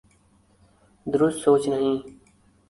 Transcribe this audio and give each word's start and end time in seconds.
درست 1.05 1.39
سوچ 1.45 1.67
نہیں۔ 1.67 1.97